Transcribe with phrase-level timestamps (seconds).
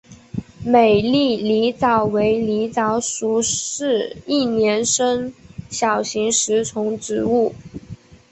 [0.65, 5.31] 美丽狸藻为狸藻属似一年生
[5.69, 7.53] 小型食虫植物。